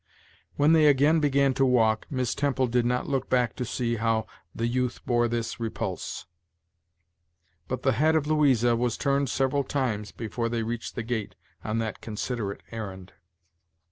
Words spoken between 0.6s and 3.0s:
they again began to walk Miss Temple did